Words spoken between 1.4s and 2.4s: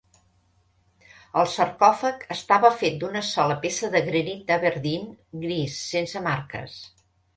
El sarcòfag